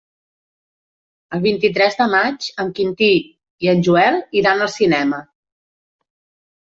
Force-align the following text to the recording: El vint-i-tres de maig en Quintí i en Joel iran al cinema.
El 1.37 1.41
vint-i-tres 1.41 1.97
de 1.99 2.07
maig 2.13 2.47
en 2.63 2.71
Quintí 2.79 3.09
i 3.65 3.69
en 3.73 3.83
Joel 3.89 4.17
iran 4.41 4.65
al 4.67 4.73
cinema. 4.77 5.21